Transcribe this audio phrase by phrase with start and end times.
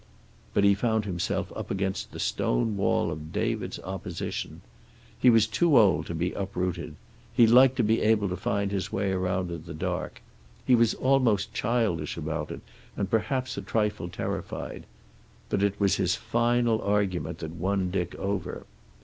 [0.55, 4.61] But he found himself up against the stone wall of David's opposition.
[5.19, 6.95] He was too old to be uprooted.
[7.35, 10.23] He liked to be able to find his way around in the dark.
[10.65, 12.61] He was almost childish about it,
[12.97, 14.85] and perhaps a trifle terrified.
[15.49, 18.65] But it was his final argument that won Dick over.